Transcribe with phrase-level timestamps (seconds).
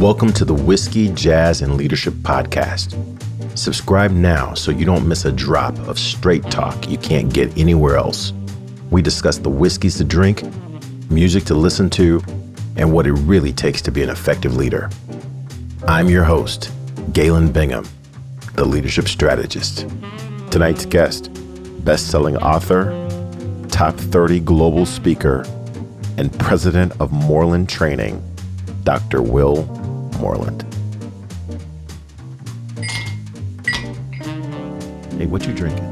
[0.00, 2.96] Welcome to the Whiskey, Jazz, and Leadership Podcast.
[3.54, 7.98] Subscribe now so you don't miss a drop of straight talk you can't get anywhere
[7.98, 8.32] else.
[8.90, 10.42] We discuss the whiskeys to drink,
[11.10, 12.22] music to listen to,
[12.76, 14.88] and what it really takes to be an effective leader.
[15.86, 16.72] I'm your host,
[17.12, 17.86] Galen Bingham,
[18.54, 19.86] the leadership strategist.
[20.50, 21.28] Tonight's guest,
[21.84, 22.86] best-selling author,
[23.68, 25.44] top 30 global speaker,
[26.16, 28.24] and president of Moreland Training,
[28.82, 29.20] Dr.
[29.20, 29.79] Will
[30.20, 30.62] Moreland.
[35.18, 35.86] Hey, what you drinking?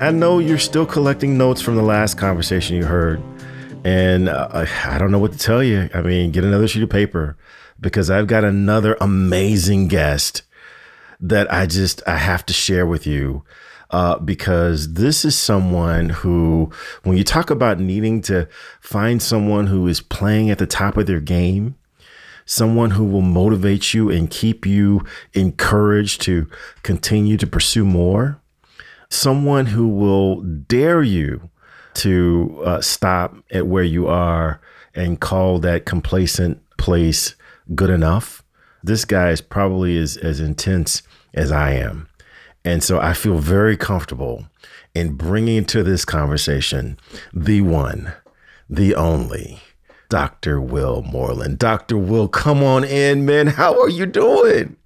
[0.00, 3.22] I know you're still collecting notes from the last conversation you heard,
[3.84, 5.88] and uh, I don't know what to tell you.
[5.94, 7.36] I mean, get another sheet of paper
[7.80, 10.42] because I've got another amazing guest
[11.20, 13.42] that I just I have to share with you.
[13.90, 16.70] Uh, because this is someone who,
[17.04, 18.48] when you talk about needing to
[18.80, 21.76] find someone who is playing at the top of their game,
[22.46, 26.48] someone who will motivate you and keep you encouraged to
[26.82, 28.40] continue to pursue more,
[29.08, 31.48] someone who will dare you
[31.94, 34.60] to uh, stop at where you are
[34.94, 37.34] and call that complacent place
[37.74, 38.42] good enough.
[38.82, 41.02] This guy is probably as, as intense
[41.34, 42.08] as I am.
[42.66, 44.44] And so I feel very comfortable
[44.92, 46.98] in bringing to this conversation
[47.32, 48.12] the one,
[48.68, 49.60] the only,
[50.08, 50.60] Dr.
[50.60, 51.60] Will Moreland.
[51.60, 51.96] Dr.
[51.96, 53.46] Will, come on in, man.
[53.46, 54.76] How are you doing?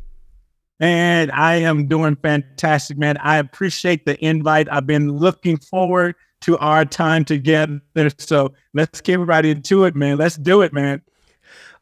[0.78, 3.16] Man, I am doing fantastic, man.
[3.16, 4.70] I appreciate the invite.
[4.70, 7.80] I've been looking forward to our time together.
[8.18, 10.18] So let's get right into it, man.
[10.18, 11.00] Let's do it, man.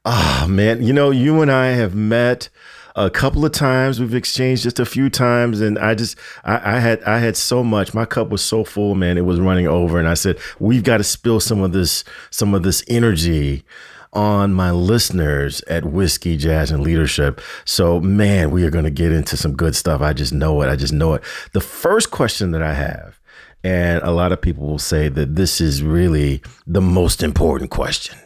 [0.05, 0.81] Ah, oh, man.
[0.81, 2.51] You know, you and I have met
[2.99, 4.01] a couple of times.
[4.01, 7.63] We've exchanged just a few times, and I just I, I, had I had so
[7.63, 7.95] much.
[7.95, 9.17] My cup was so full, man.
[9.17, 12.55] It was running over, and I said we've got to spill some of this some
[12.55, 13.65] of this energy
[14.13, 17.41] on my listeners at Whiskey, Jazz, and Leadership.
[17.65, 20.01] So, man, we are going to get into some good stuff.
[20.01, 20.69] I just know it.
[20.69, 21.23] I just know it.
[21.53, 23.21] The first question that I have,
[23.63, 28.19] and a lot of people will say that this is really the most important question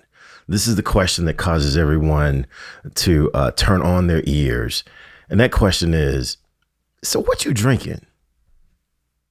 [0.49, 2.47] this is the question that causes everyone
[2.95, 4.85] to uh, turn on their ears.
[5.29, 6.37] And that question is
[7.03, 8.07] So, what you drinking?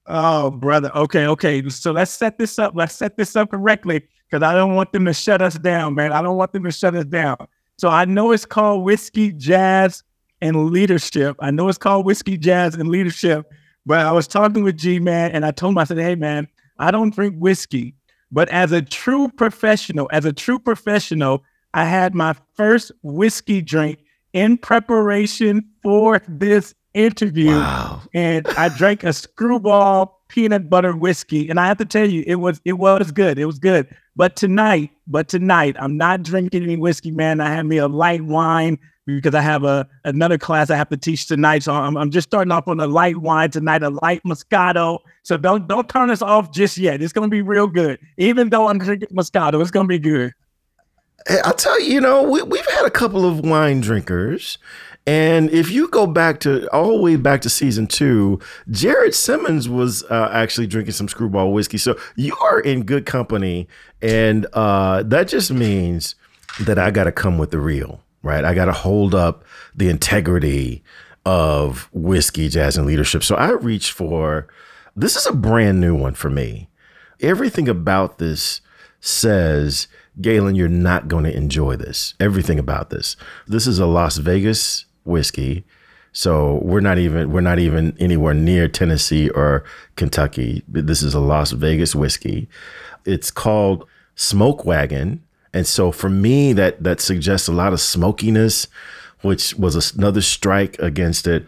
[0.06, 0.90] Oh, brother.
[0.94, 1.68] Okay, okay.
[1.68, 2.74] So let's set this up.
[2.74, 6.12] Let's set this up correctly because I don't want them to shut us down, man.
[6.12, 7.36] I don't want them to shut us down.
[7.78, 10.02] So I know it's called Whiskey, Jazz,
[10.40, 11.36] and Leadership.
[11.40, 13.46] I know it's called Whiskey, Jazz, and Leadership.
[13.86, 16.48] But I was talking with G Man and I told him, I said, hey, man,
[16.78, 17.94] I don't drink whiskey.
[18.32, 21.44] But as a true professional, as a true professional,
[21.74, 23.98] I had my first whiskey drink
[24.32, 27.50] in preparation for this interview.
[27.50, 28.02] Wow.
[28.14, 31.50] And I drank a screwball peanut butter whiskey.
[31.50, 33.38] And I have to tell you, it was it was good.
[33.38, 33.94] It was good.
[34.16, 37.40] But tonight, but tonight, I'm not drinking any whiskey, man.
[37.40, 40.96] I had me a light wine because I have a another class I have to
[40.96, 41.62] teach tonight.
[41.62, 44.98] So I'm, I'm just starting off on a light wine tonight, a light Moscato.
[45.22, 47.02] So don't don't turn us off just yet.
[47.02, 47.98] It's gonna be real good.
[48.16, 50.32] Even though I'm drinking Moscato, it's gonna be good.
[51.44, 54.58] I'll tell you, you know, we, we've had a couple of wine drinkers.
[55.04, 58.38] And if you go back to all the way back to season two,
[58.70, 61.78] Jared Simmons was uh, actually drinking some screwball whiskey.
[61.78, 63.66] So you are in good company.
[64.00, 66.14] And uh, that just means
[66.60, 68.44] that I got to come with the real right?
[68.44, 69.44] I got to hold up
[69.74, 70.82] the integrity
[71.24, 73.22] of whiskey, jazz, and leadership.
[73.22, 74.48] So I reached for
[74.96, 76.68] this is a brand new one for me.
[77.20, 78.60] Everything about this
[79.00, 79.88] says,
[80.20, 82.14] Galen, you're not going to enjoy this.
[82.20, 83.16] Everything about this.
[83.46, 85.64] This is a Las Vegas whiskey.
[86.12, 89.64] So we're not even we're not even anywhere near Tennessee or
[89.96, 90.62] Kentucky.
[90.68, 92.48] This is a Las Vegas whiskey.
[93.06, 98.68] It's called Smoke Wagon and so for me, that that suggests a lot of smokiness,
[99.20, 101.46] which was another strike against it.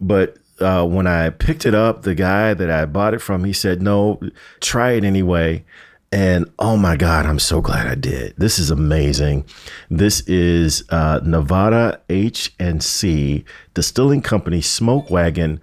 [0.00, 3.52] But uh, when I picked it up, the guy that I bought it from, he
[3.52, 4.20] said, "No,
[4.60, 5.64] try it anyway."
[6.12, 8.34] And oh my God, I'm so glad I did.
[8.38, 9.44] This is amazing.
[9.90, 13.44] This is uh, Nevada H and C
[13.74, 15.60] Distilling Company Smoke Wagon,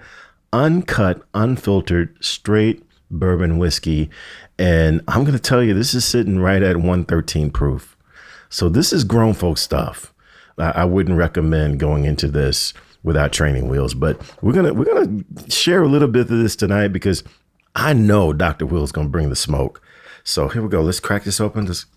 [0.52, 4.10] uncut, unfiltered, straight bourbon whiskey.
[4.60, 7.98] And I'm going to tell you, this is sitting right at 113 proof.
[8.50, 10.14] So this is grown folk stuff.
[10.58, 15.82] I, wouldn't recommend going into this without training wheels, but we're gonna we're gonna share
[15.82, 17.24] a little bit of this tonight because
[17.76, 18.68] I know Dr.
[18.68, 19.82] Will's gonna bring the smoke.
[20.24, 20.82] So here we go.
[20.82, 21.66] Let's crack this open.
[21.66, 21.88] Just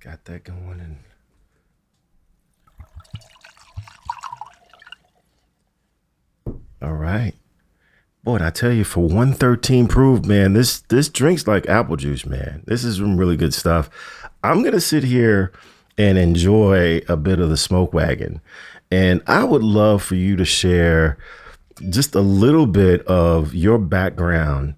[0.00, 0.98] got that going and
[6.82, 7.34] all right.
[8.26, 12.60] Boy, I tell you, for 113 proof, man, this this drinks like apple juice, man.
[12.66, 13.88] This is some really good stuff.
[14.42, 15.52] I'm gonna sit here
[15.96, 18.40] and enjoy a bit of the smoke wagon.
[18.90, 21.18] And I would love for you to share
[21.88, 24.74] just a little bit of your background.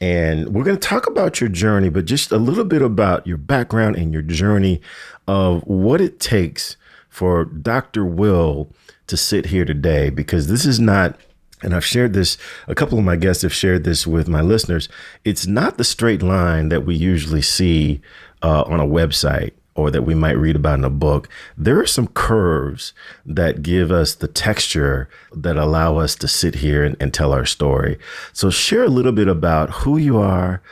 [0.00, 3.36] And we're going to talk about your journey, but just a little bit about your
[3.36, 4.80] background and your journey
[5.28, 6.76] of what it takes
[7.08, 8.04] for Dr.
[8.04, 8.68] Will
[9.06, 11.16] to sit here today, because this is not
[11.62, 14.88] and I've shared this, a couple of my guests have shared this with my listeners.
[15.24, 18.00] It's not the straight line that we usually see
[18.42, 21.86] uh, on a website or that we might read about in a book, there are
[21.86, 22.92] some curves
[23.24, 27.46] that give us the texture that allow us to sit here and, and, tell our
[27.46, 27.98] story.
[28.32, 30.62] So, share a little bit about who you are.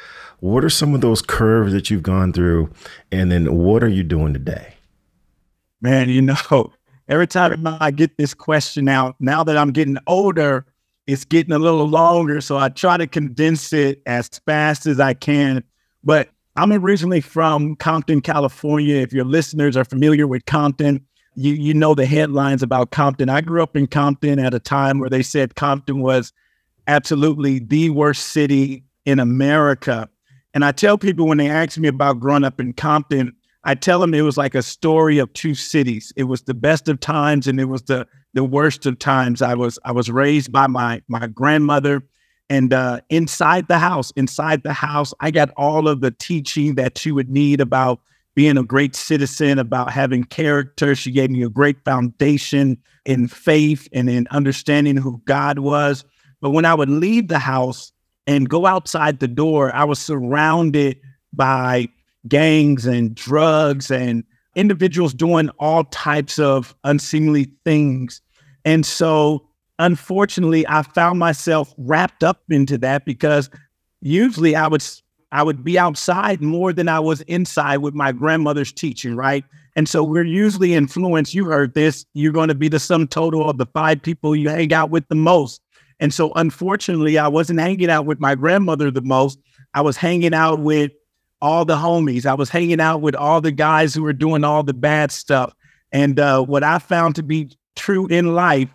[0.40, 2.70] What are some of those curves that you've gone through?
[3.12, 4.74] And then what are you doing today?
[5.80, 6.72] Man, you know,
[7.08, 10.66] every time I get this question out, now that I'm getting older,
[11.10, 12.40] it's getting a little longer.
[12.40, 15.64] So I try to condense it as fast as I can.
[16.04, 18.96] But I'm originally from Compton, California.
[18.96, 21.04] If your listeners are familiar with Compton,
[21.34, 23.28] you you know the headlines about Compton.
[23.28, 26.32] I grew up in Compton at a time where they said Compton was
[26.86, 30.08] absolutely the worst city in America.
[30.54, 33.34] And I tell people when they ask me about growing up in Compton,
[33.64, 36.12] I tell them it was like a story of two cities.
[36.16, 39.42] It was the best of times and it was the the worst of times.
[39.42, 42.02] I was I was raised by my my grandmother
[42.50, 47.06] and uh, inside the house, inside the house, I got all of the teaching that
[47.06, 48.00] you would need about
[48.34, 50.96] being a great citizen, about having character.
[50.96, 56.04] She gave me a great foundation in faith and in understanding who God was.
[56.40, 57.92] But when I would leave the house
[58.26, 60.98] and go outside the door, I was surrounded
[61.32, 61.86] by
[62.26, 64.24] gangs and drugs and
[64.54, 68.20] individuals doing all types of unseemly things.
[68.64, 69.46] And so
[69.78, 73.50] unfortunately, I found myself wrapped up into that because
[74.00, 74.84] usually I would
[75.32, 79.44] I would be outside more than I was inside with my grandmother's teaching, right?
[79.76, 81.34] And so we're usually influenced.
[81.34, 82.04] You heard this.
[82.14, 85.06] You're going to be the sum total of the five people you hang out with
[85.08, 85.62] the most.
[86.00, 89.38] And so, unfortunately, I wasn't hanging out with my grandmother the most.
[89.74, 90.90] I was hanging out with
[91.42, 92.26] all the homies.
[92.26, 95.54] I was hanging out with all the guys who were doing all the bad stuff.
[95.92, 98.68] And uh, what I found to be true in life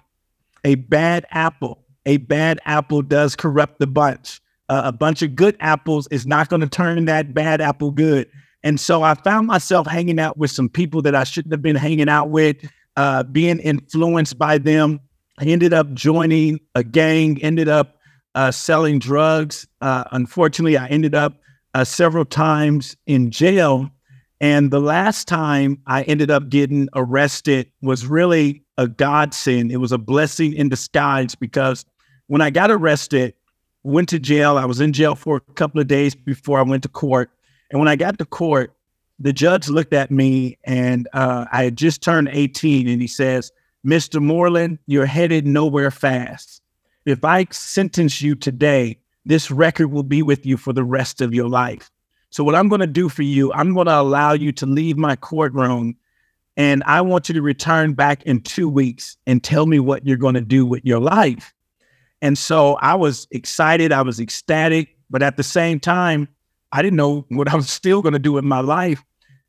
[0.64, 4.42] a bad apple, a bad apple does corrupt the bunch.
[4.68, 8.28] Uh, a bunch of good apples is not going to turn that bad apple good.
[8.64, 11.76] And so I found myself hanging out with some people that I shouldn't have been
[11.76, 12.58] hanging out with,
[12.98, 15.00] uh, being influenced by them.
[15.38, 17.98] I ended up joining a gang, ended up
[18.34, 19.68] uh, selling drugs.
[19.82, 21.38] Uh, unfortunately, I ended up
[21.76, 23.90] uh, several times in jail.
[24.40, 29.74] And the last time I ended up getting arrested was really a godsend.
[29.74, 31.86] It was a blessing in disguise because
[32.28, 33.34] when I got arrested,
[33.84, 34.58] went to jail.
[34.58, 37.30] I was in jail for a couple of days before I went to court.
[37.70, 38.74] And when I got to court,
[39.20, 43.52] the judge looked at me and uh, I had just turned 18 and he says,
[43.86, 44.22] Mr.
[44.22, 46.62] Moreland, you're headed nowhere fast.
[47.06, 51.34] If I sentence you today, this record will be with you for the rest of
[51.34, 51.92] your life.
[52.30, 54.98] So, what I'm going to do for you, I'm going to allow you to leave
[54.98, 55.96] my courtroom
[56.58, 60.18] and I want you to return back in two weeks and tell me what you're
[60.18, 61.54] going to do with your life.
[62.22, 66.30] And so I was excited, I was ecstatic, but at the same time,
[66.72, 69.04] I didn't know what I was still going to do with my life.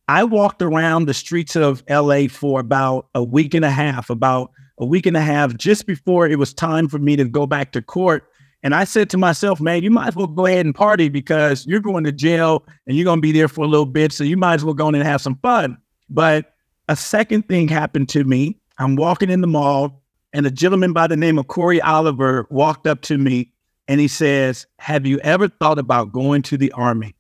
[0.08, 4.50] I walked around the streets of LA for about a week and a half, about
[4.78, 7.72] a week and a half just before it was time for me to go back
[7.72, 8.28] to court.
[8.66, 11.64] And I said to myself, man, you might as well go ahead and party because
[11.68, 14.12] you're going to jail and you're going to be there for a little bit.
[14.12, 15.78] So you might as well go in and have some fun.
[16.10, 16.52] But
[16.88, 18.58] a second thing happened to me.
[18.78, 22.88] I'm walking in the mall, and a gentleman by the name of Corey Oliver walked
[22.88, 23.52] up to me
[23.86, 27.14] and he says, Have you ever thought about going to the Army?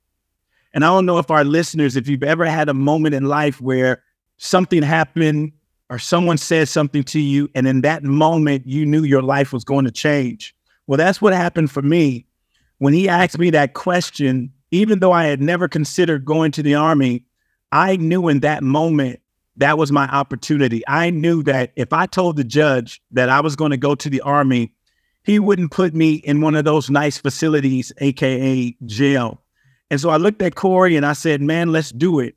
[0.74, 3.60] And I don't know if our listeners, if you've ever had a moment in life
[3.60, 4.02] where
[4.38, 5.52] something happened
[5.90, 9.62] or someone said something to you, and in that moment, you knew your life was
[9.62, 10.55] going to change.
[10.86, 12.26] Well, that's what happened for me.
[12.78, 16.74] When he asked me that question, even though I had never considered going to the
[16.74, 17.24] Army,
[17.72, 19.20] I knew in that moment
[19.56, 20.82] that was my opportunity.
[20.86, 24.10] I knew that if I told the judge that I was going to go to
[24.10, 24.72] the army,
[25.24, 29.42] he wouldn't put me in one of those nice facilities, AKA jail.
[29.90, 32.36] And so I looked at Corey and I said, man, let's do it.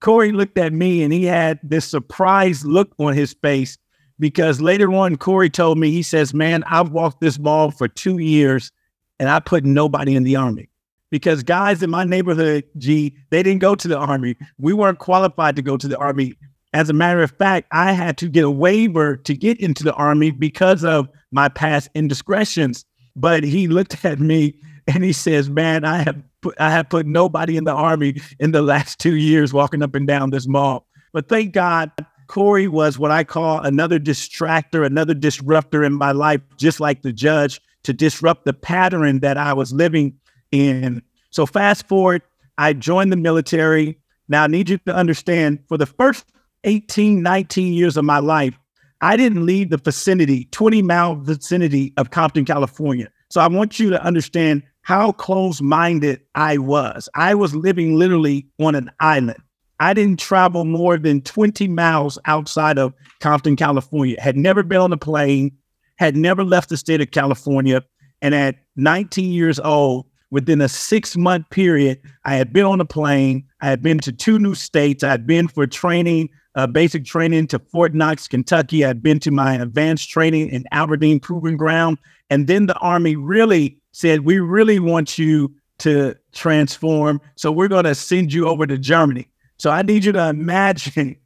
[0.00, 3.78] Corey looked at me and he had this surprised look on his face
[4.18, 8.18] because later on, Corey told me, he says, man, I've walked this ball for two
[8.18, 8.70] years
[9.18, 10.68] and I put nobody in the army
[11.12, 14.34] because guys in my neighborhood, G, they didn't go to the army.
[14.58, 16.34] We weren't qualified to go to the army.
[16.72, 19.92] As a matter of fact, I had to get a waiver to get into the
[19.92, 22.86] army because of my past indiscretions.
[23.14, 24.54] But he looked at me
[24.86, 26.22] and he says, "Man, I have
[26.58, 30.06] I have put nobody in the army in the last two years walking up and
[30.06, 31.90] down this mall." But thank God,
[32.32, 37.12] Corey was what I call another distractor, another disruptor in my life, just like the
[37.12, 40.18] judge, to disrupt the pattern that I was living
[40.50, 41.02] in.
[41.28, 42.22] So fast forward,
[42.56, 43.98] I joined the military.
[44.28, 46.24] Now I need you to understand for the first
[46.64, 48.58] 18, 19 years of my life,
[49.02, 53.10] I didn't leave the vicinity, 20 mile vicinity of Compton, California.
[53.28, 57.10] So I want you to understand how close minded I was.
[57.14, 59.42] I was living literally on an island.
[59.82, 64.92] I didn't travel more than 20 miles outside of Compton, California, had never been on
[64.92, 65.50] a plane,
[65.96, 67.82] had never left the state of California.
[68.20, 72.84] And at 19 years old, within a six month period, I had been on a
[72.84, 73.42] plane.
[73.60, 75.02] I had been to two new states.
[75.02, 78.84] I had been for training, uh, basic training to Fort Knox, Kentucky.
[78.84, 81.98] I had been to my advanced training in Aberdeen Proving Ground.
[82.30, 87.20] And then the Army really said, We really want you to transform.
[87.34, 89.26] So we're going to send you over to Germany.
[89.58, 91.16] So I need you to imagine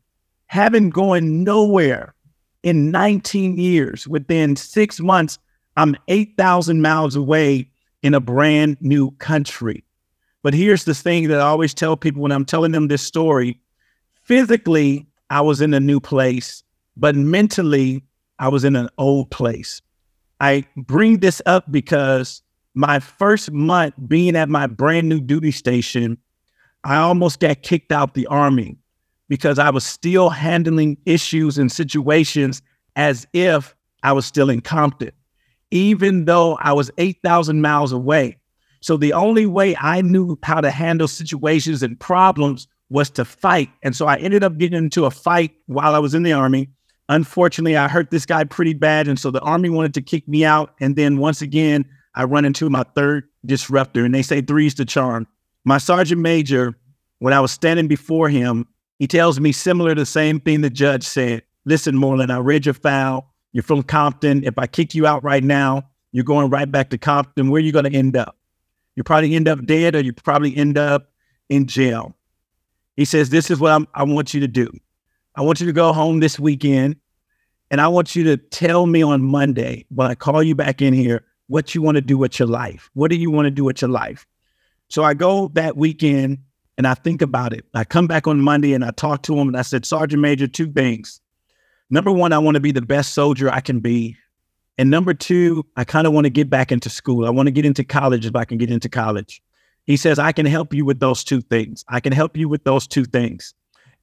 [0.47, 2.15] having going nowhere
[2.63, 4.07] in 19 years.
[4.07, 5.39] Within six months,
[5.77, 7.71] I'm 8,000 miles away
[8.03, 9.85] in a brand new country.
[10.43, 13.61] But here's the thing that I always tell people when I'm telling them this story
[14.23, 16.63] physically, I was in a new place,
[16.97, 18.05] but mentally,
[18.39, 19.81] I was in an old place.
[20.41, 22.43] I bring this up because
[22.75, 26.19] my first month being at my brand new duty station,
[26.87, 28.79] I almost got kicked out the army
[29.29, 32.63] because I was still handling issues and situations
[32.95, 33.75] as if
[34.05, 35.11] I was still in Compton,
[35.73, 38.39] even though I was 8,000 miles away.
[38.83, 43.69] So the only way I knew how to handle situations and problems was to fight.
[43.83, 46.69] And so I ended up getting into a fight while I was in the army.
[47.09, 49.09] Unfortunately, I hurt this guy pretty bad.
[49.09, 50.75] And so the army wanted to kick me out.
[50.79, 54.85] And then once again, I run into my third disruptor, and they say three's the
[54.85, 55.27] charm.
[55.67, 56.79] My sergeant major,
[57.19, 58.69] when I was standing before him,
[59.01, 61.43] he tells me similar to the same thing the judge said.
[61.65, 63.33] Listen, Moreland, I read your file.
[63.53, 64.45] You're from Compton.
[64.45, 65.83] If I kick you out right now,
[66.13, 67.51] you're going right back to Compton.
[67.51, 68.37] Where are you going to end up?
[68.95, 71.11] You probably end up dead or you probably end up
[71.49, 72.15] in jail.
[72.95, 74.71] He says, This is what I'm, I want you to do.
[75.35, 76.95] I want you to go home this weekend
[77.73, 80.95] and I want you to tell me on Monday when I call you back in
[80.95, 82.89] here what you want to do with your life.
[82.95, 84.27] What do you want to do with your life?
[84.89, 86.39] So I go that weekend
[86.79, 87.65] and I think about it.
[87.75, 90.47] I come back on Monday and I talk to him and I said, Sergeant Major,
[90.47, 91.21] two things.
[91.91, 94.17] Number one, I want to be the best soldier I can be.
[94.79, 97.27] And number two, I kind of want to get back into school.
[97.27, 99.43] I want to get into college if I can get into college.
[99.85, 101.85] He says, I can help you with those two things.
[101.89, 103.55] I can help you with those two things.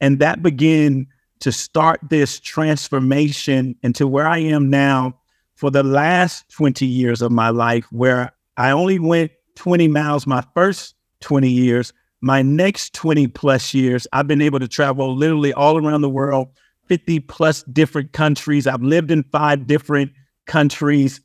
[0.02, 1.08] And that began
[1.42, 5.20] to start this transformation into where I am now
[5.56, 10.44] for the last 20 years of my life, where I only went 20 miles my
[10.54, 11.94] first 20 years.
[12.22, 16.48] My next 20 plus years, I've been able to travel literally all around the world,
[16.88, 18.66] 50 plus different countries.
[18.66, 20.12] I've lived in five different
[20.46, 21.20] countries,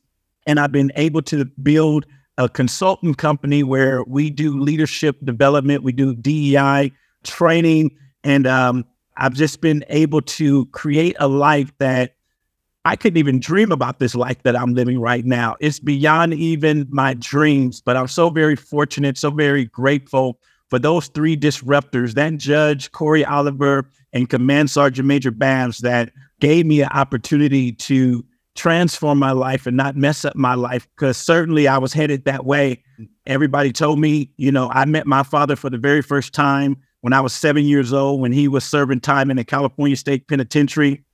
[0.47, 2.07] and I've been able to build
[2.37, 6.93] a consultant company where we do leadership development, we do DEI
[7.25, 7.91] training,
[8.25, 8.85] and um,
[9.17, 12.15] I've just been able to create a life that
[12.89, 15.57] I couldn't even dream about this life that I'm living right now.
[15.61, 20.41] It's beyond even my dreams, but I'm so very fortunate, so very grateful
[20.71, 26.65] for those three disruptors, that Judge Corey Oliver and Command Sergeant Major Bams that gave
[26.65, 31.69] me an opportunity to transform my life and not mess up my life because certainly
[31.69, 32.83] I was headed that way.
[33.27, 37.13] Everybody told me, you know, I met my father for the very first time when
[37.13, 41.05] I was seven years old, when he was serving time in the California State Penitentiary.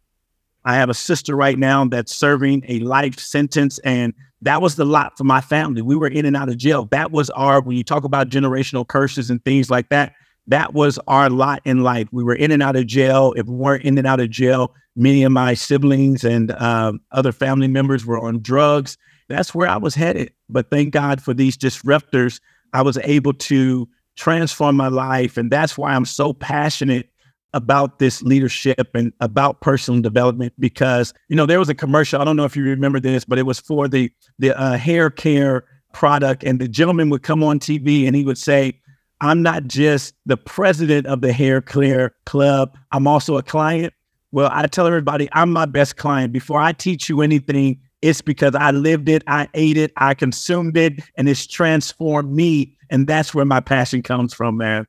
[0.65, 4.85] I have a sister right now that's serving a life sentence, and that was the
[4.85, 5.83] lot for my family.
[5.83, 6.87] We were in and out of jail.
[6.87, 10.15] That was our, when you talk about generational curses and things like that,
[10.47, 12.09] that was our lot in life.
[12.13, 13.33] We were in and out of jail.
[13.37, 17.33] If we weren't in and out of jail, many of my siblings and um, other
[17.33, 18.99] family members were on drugs.
[19.29, 20.33] That's where I was headed.
[20.49, 22.41] But thank God for these disruptors,
[22.75, 25.37] I was able to transform my life.
[25.37, 27.09] And that's why I'm so passionate
[27.55, 32.25] about this leadership and about personal development because you know there was a commercial i
[32.25, 35.65] don't know if you remember this but it was for the the uh, hair care
[35.93, 38.79] product and the gentleman would come on tv and he would say
[39.21, 43.95] i'm not just the president of the hair care club i'm also a client.
[44.33, 46.33] Well i tell everybody i'm my best client.
[46.33, 50.77] Before i teach you anything it's because i lived it i ate it i consumed
[50.77, 52.77] it and it's transformed me.
[52.91, 54.87] And that's where my passion comes from, man.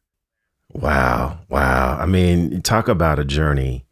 [0.73, 1.39] Wow.
[1.49, 1.97] Wow.
[1.99, 3.85] I mean, talk about a journey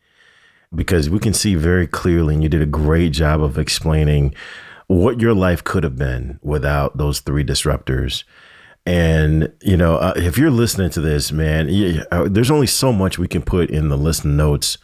[0.76, 4.34] because we can see very clearly, and you did a great job of explaining
[4.88, 8.24] what your life could have been without those three disruptors.
[8.86, 12.92] And, you know, uh, if you're listening to this, man, you, uh, there's only so
[12.92, 14.78] much we can put in the listen notes.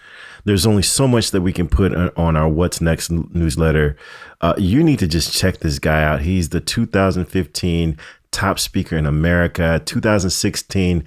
[0.46, 3.98] There's only so much that we can put on our What's Next newsletter.
[4.40, 6.22] Uh, you need to just check this guy out.
[6.22, 7.98] He's the 2015
[8.32, 11.04] top speaker in America, 2016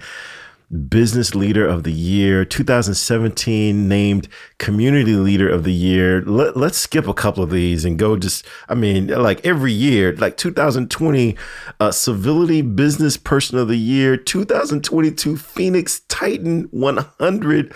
[0.73, 4.27] Business Leader of the Year, 2017 named
[4.57, 6.21] Community Leader of the Year.
[6.23, 10.15] Let, us skip a couple of these and go just, I mean, like every year,
[10.15, 11.37] like 2020
[11.79, 17.73] uh, Civility Business Person of the Year, 2022 Phoenix Titan 100,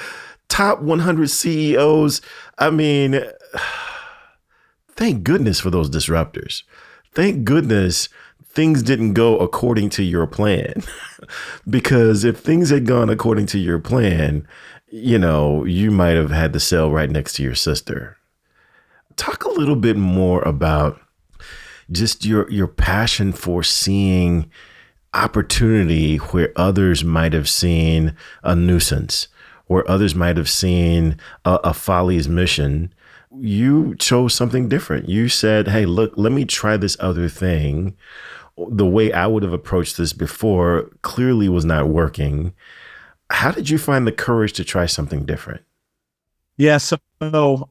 [0.50, 2.22] top 100 CEOs.
[2.58, 3.22] I mean,
[4.94, 6.64] thank goodness for those disruptors.
[7.14, 8.10] Thank goodness
[8.58, 10.82] things didn't go according to your plan.
[11.70, 14.48] because if things had gone according to your plan,
[14.90, 18.18] you know, you might have had the cell right next to your sister.
[19.16, 21.00] Talk a little bit more about
[21.92, 24.50] just your your passion for seeing
[25.14, 29.28] opportunity where others might have seen a nuisance,
[29.68, 32.92] where others might have seen a, a folly's mission.
[33.40, 35.10] You chose something different.
[35.10, 37.96] You said, "Hey, look, let me try this other thing."
[38.70, 42.54] The way I would have approached this before clearly was not working.
[43.30, 45.62] How did you find the courage to try something different?
[46.58, 46.98] Yeah, so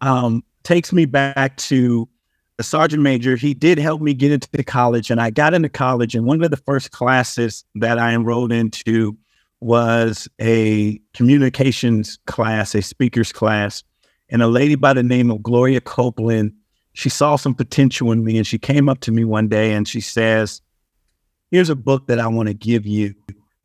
[0.01, 2.09] um, takes me back to
[2.57, 3.37] the sergeant major.
[3.37, 6.15] He did help me get into college, and I got into college.
[6.15, 9.17] And one of the first classes that I enrolled into
[9.61, 13.83] was a communications class, a speakers class.
[14.29, 16.53] And a lady by the name of Gloria Copeland,
[16.95, 19.87] she saw some potential in me, and she came up to me one day and
[19.87, 20.61] she says,
[21.51, 23.15] here's a book that I want to give you.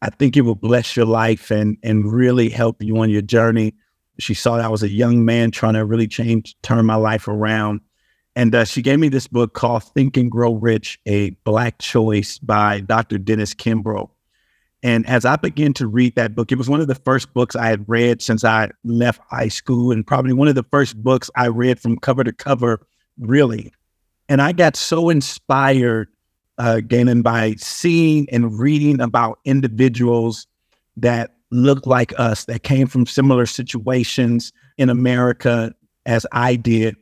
[0.02, 3.74] I think it will bless your life and and really help you on your journey.
[4.20, 7.28] She saw that I was a young man trying to really change, turn my life
[7.28, 7.82] around.
[8.36, 12.38] And uh, she gave me this book called Think and Grow Rich, a Black Choice
[12.38, 13.18] by Dr.
[13.18, 14.10] Dennis Kimbro.
[14.84, 17.56] And as I began to read that book, it was one of the first books
[17.56, 21.30] I had read since I left high school, and probably one of the first books
[21.36, 22.88] I read from cover to cover,
[23.20, 23.74] really.
[24.28, 26.08] And I got so inspired
[26.62, 30.46] uh, Galen, by seeing and reading about individuals
[30.96, 35.74] that look like us, that came from similar situations in America
[36.06, 36.96] as I did.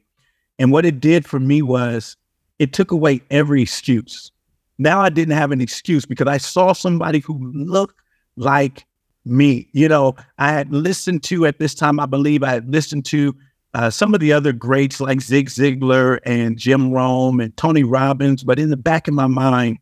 [0.59, 2.15] And what it did for me was
[2.57, 4.31] it took away every excuse.
[4.77, 7.99] Now I didn't have an excuse because I saw somebody who looked
[8.37, 8.85] like
[9.25, 9.67] me.
[9.73, 13.35] You know, I had listened to at this time, I believe I had listened to
[13.73, 18.43] uh, some of the other greats like Zig Ziglar and Jim Rohn and Tony Robbins.
[18.43, 19.77] But in the back of my mind,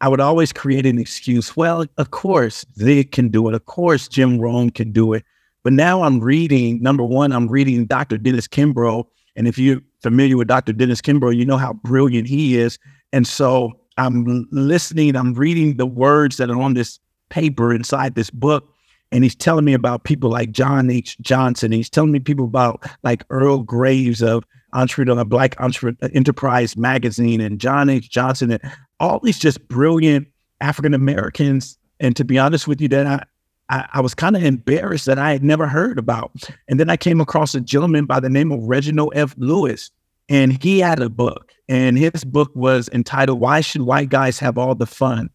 [0.00, 1.56] I would always create an excuse.
[1.56, 3.54] Well, of course, Zig can do it.
[3.54, 5.24] Of course, Jim Rohn can do it.
[5.62, 8.18] But now I'm reading, number one, I'm reading Dr.
[8.18, 9.04] Dennis Kimbro.
[9.36, 10.72] And if you're familiar with Dr.
[10.72, 12.78] Dennis Kimbro, you know how brilliant he is.
[13.12, 18.30] And so I'm listening, I'm reading the words that are on this paper inside this
[18.30, 18.71] book
[19.12, 21.18] and he's telling me about people like John H.
[21.20, 21.70] Johnson.
[21.70, 27.40] He's telling me people about like Earl Graves of Entrepreneur Black Entrepreneur uh, Enterprise Magazine
[27.40, 28.10] and John H.
[28.10, 28.62] Johnson and
[28.98, 30.26] all these just brilliant
[30.60, 31.78] African Americans.
[32.00, 33.22] And to be honest with you, then I
[33.68, 36.32] I, I was kind of embarrassed that I had never heard about.
[36.68, 39.34] And then I came across a gentleman by the name of Reginald F.
[39.36, 39.90] Lewis,
[40.28, 44.56] and he had a book, and his book was entitled "Why Should White Guys Have
[44.56, 45.28] All the Fun?"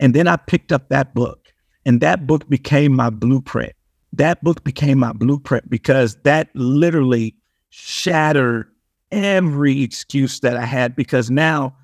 [0.00, 1.47] And then I picked up that book
[1.88, 3.72] and that book became my blueprint.
[4.12, 7.34] That book became my blueprint because that literally
[7.70, 8.70] shattered
[9.10, 10.94] every excuse that I had.
[10.94, 11.74] Because now,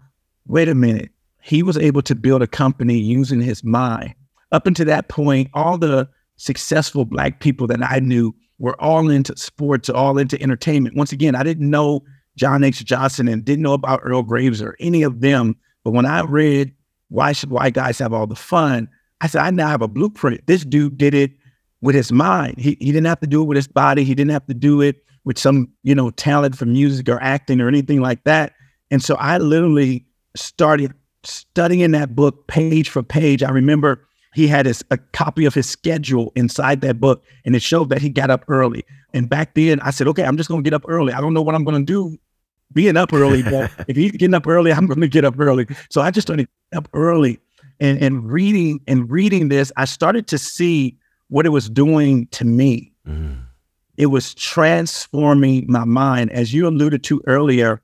[0.46, 4.14] wait a minute, he was able to build a company using his mind.
[4.52, 9.34] Up until that point, all the successful Black people that I knew were all into
[9.38, 10.96] sports, all into entertainment.
[10.96, 12.02] Once again, I didn't know
[12.36, 12.84] John H.
[12.84, 15.56] Johnson and didn't know about Earl Graves or any of them.
[15.82, 16.74] But when I read
[17.08, 18.86] Why Should White Guys Have All the Fun,
[19.20, 20.46] I said, I now have a blueprint.
[20.46, 21.32] This dude did it
[21.80, 22.58] with his mind.
[22.58, 24.04] He, he didn't have to do it with his body.
[24.04, 27.60] He didn't have to do it with some, you know, talent for music or acting
[27.60, 28.52] or anything like that.
[28.90, 30.04] And so I literally
[30.36, 33.42] started studying that book page for page.
[33.42, 37.62] I remember he had his, a copy of his schedule inside that book, and it
[37.62, 38.84] showed that he got up early.
[39.12, 41.12] And back then, I said, okay, I'm just going to get up early.
[41.12, 42.18] I don't know what I'm going to do
[42.72, 45.66] being up early, but if he's getting up early, I'm going to get up early.
[45.90, 47.38] So I just started up early
[47.80, 50.96] and and reading and reading this, I started to see
[51.28, 52.92] what it was doing to me.
[53.06, 53.40] Mm.
[53.96, 56.32] It was transforming my mind.
[56.32, 57.80] As you alluded to earlier,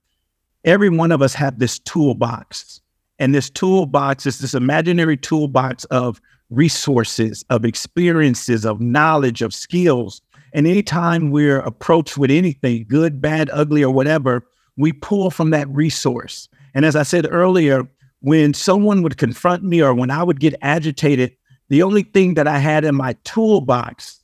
[0.64, 2.80] every one of us have this toolbox.
[3.18, 10.20] And this toolbox is this imaginary toolbox of resources, of experiences, of knowledge, of skills.
[10.52, 14.44] And anytime we're approached with anything, good, bad, ugly, or whatever,
[14.76, 16.48] we pull from that resource.
[16.74, 17.88] And as I said earlier,
[18.20, 21.34] when someone would confront me or when I would get agitated,
[21.68, 24.20] the only thing that I had in my toolbox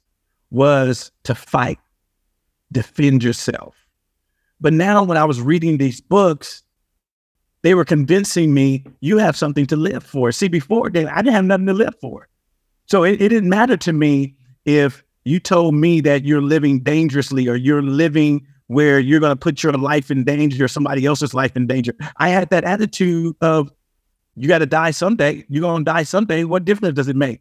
[0.51, 1.79] was to fight,
[2.73, 3.75] defend yourself.
[4.61, 6.63] But now, when I was reading these books,
[7.63, 10.33] they were convincing me you have something to live for.
[10.33, 12.29] See, before I didn't have nothing to live for.
[12.87, 17.49] So it, it didn't matter to me if you told me that you're living dangerously
[17.49, 21.35] or you're living where you're going to put your life in danger or somebody else's
[21.35, 21.95] life in danger.
[22.19, 23.71] I had that attitude of
[24.37, 25.44] you got to die someday.
[25.49, 26.44] You're going to die someday.
[26.44, 27.40] What difference does it make?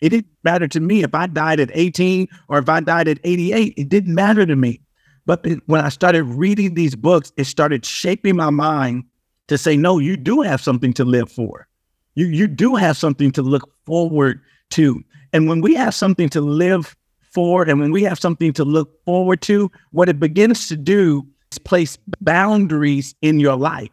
[0.00, 3.18] It didn't matter to me if I died at 18 or if I died at
[3.24, 3.74] 88.
[3.76, 4.80] It didn't matter to me.
[5.24, 9.04] But when I started reading these books, it started shaping my mind
[9.48, 11.66] to say, no, you do have something to live for.
[12.14, 15.02] You, you do have something to look forward to.
[15.32, 16.94] And when we have something to live
[17.32, 21.26] for, and when we have something to look forward to, what it begins to do
[21.50, 23.90] is place boundaries in your life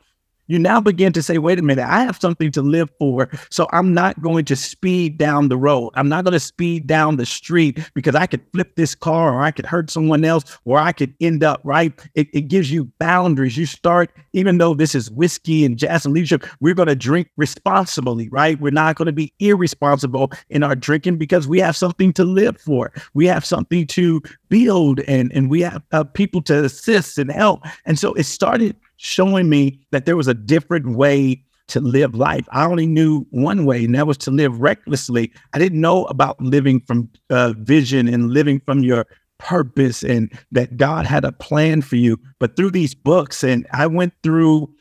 [0.48, 3.30] you now begin to say, wait a minute, I have something to live for.
[3.50, 5.92] So I'm not going to speed down the road.
[5.96, 9.42] I'm not going to speed down the street because I could flip this car or
[9.42, 11.94] I could hurt someone else or I could end up, right?
[12.16, 13.58] It, it gives you boundaries.
[13.58, 17.30] You start, even though this is whiskey and jazz and leadership, we're going to drink
[17.38, 18.60] responsibly, right?
[18.60, 22.60] We're not going to be irresponsible in our drinking because we have something to live
[22.60, 22.92] for.
[23.14, 24.22] We have something to
[24.54, 27.64] build and, and we have uh, people to assist and help.
[27.88, 32.48] And so it started showing me that there was a different way to live life.
[32.52, 35.32] I only knew one way, and that was to live recklessly.
[35.54, 39.08] I didn't know about living from uh, vision and living from your
[39.40, 42.20] purpose and that God had a plan for you.
[42.38, 44.72] But through these books, and I went through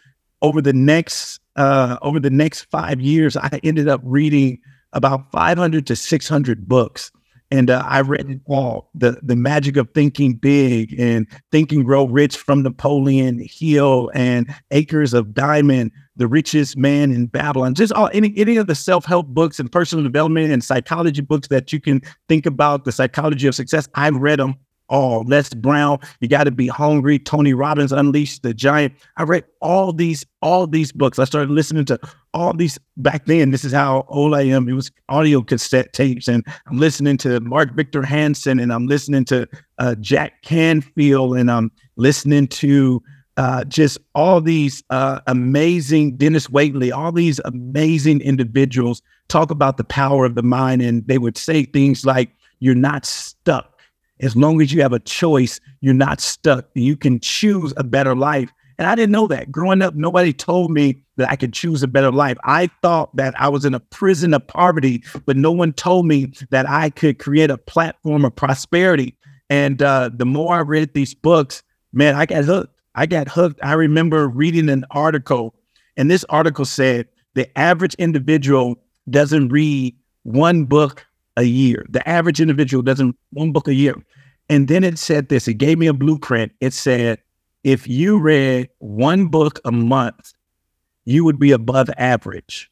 [0.42, 4.60] over the next uh, over the next five years, I ended up reading
[4.92, 7.10] about 500 to 600 books
[7.52, 12.06] and uh, I read it all the the magic of thinking big and thinking grow
[12.06, 17.74] rich from Napoleon Hill and Acres of Diamond, the richest man in Babylon.
[17.74, 21.48] Just all any any of the self help books and personal development and psychology books
[21.48, 23.86] that you can think about the psychology of success.
[23.94, 24.56] I've read them
[24.88, 25.24] all.
[25.26, 27.18] Les Brown, you got to be hungry.
[27.18, 28.94] Tony Robbins, Unleashed the Giant.
[29.16, 31.18] I read all these, all these books.
[31.18, 31.98] I started listening to
[32.34, 33.50] all these back then.
[33.50, 34.68] This is how old I am.
[34.68, 39.24] It was audio cassette tapes, and I'm listening to Mark Victor Hansen, and I'm listening
[39.26, 39.46] to
[39.78, 43.02] uh, Jack Canfield, and I'm listening to
[43.36, 49.84] uh, just all these uh, amazing Denis Waitley, all these amazing individuals talk about the
[49.84, 53.68] power of the mind, and they would say things like, "You're not stuck."
[54.20, 56.66] As long as you have a choice, you're not stuck.
[56.74, 58.52] You can choose a better life.
[58.78, 59.50] And I didn't know that.
[59.50, 62.38] Growing up, nobody told me that I could choose a better life.
[62.44, 66.32] I thought that I was in a prison of poverty, but no one told me
[66.50, 69.16] that I could create a platform of prosperity.
[69.50, 72.74] And uh, the more I read these books, man, I got hooked.
[72.94, 73.60] I got hooked.
[73.62, 75.54] I remember reading an article,
[75.96, 78.76] and this article said the average individual
[79.10, 81.04] doesn't read one book
[81.36, 81.86] a year.
[81.88, 83.94] The average individual doesn't one book a year.
[84.48, 86.52] And then it said this, it gave me a blueprint.
[86.60, 87.18] It said,
[87.64, 90.32] if you read one book a month,
[91.04, 92.70] you would be above average.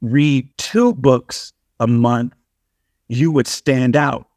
[0.00, 2.34] Read two books a month,
[3.08, 4.28] you would stand out.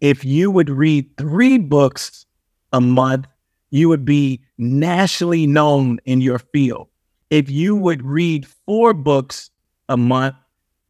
[0.00, 2.26] If you would read three books
[2.72, 3.26] a month,
[3.70, 6.88] you would be nationally known in your field.
[7.30, 9.50] If you would read four books
[9.88, 10.34] a month,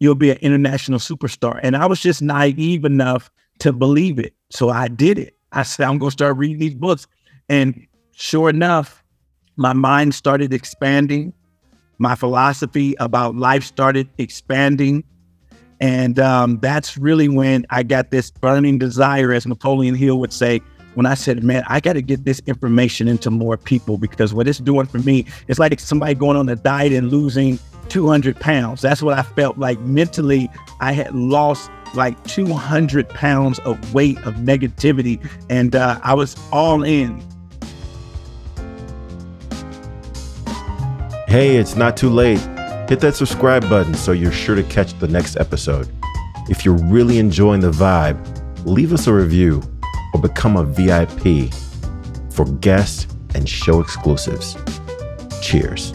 [0.01, 1.61] you'll be an international superstar.
[1.63, 4.35] And I was just naive enough to believe it.
[4.51, 5.37] So I did it.
[5.53, 7.07] I said, I'm going to start reading these books.
[7.49, 9.03] And sure enough,
[9.57, 11.33] my mind started expanding.
[11.99, 15.05] My philosophy about life started expanding.
[15.81, 20.61] And um, that's really when I got this burning desire, as Napoleon Hill would say,
[20.95, 24.47] when I said, man, I got to get this information into more people because what
[24.47, 28.83] it's doing for me, it's like somebody going on a diet and losing 200 pounds.
[28.83, 30.51] That's what I felt like mentally.
[30.81, 35.21] I had lost like 200 pounds of weight of negativity,
[35.51, 37.23] and uh, I was all in.
[41.33, 42.41] Hey, it's not too late.
[42.91, 45.89] Hit that subscribe button so you're sure to catch the next episode.
[46.51, 48.21] If you're really enjoying the vibe,
[48.67, 49.63] leave us a review
[50.13, 51.51] or become a VIP
[52.35, 54.59] for guest and show exclusives.
[55.41, 55.95] Cheers.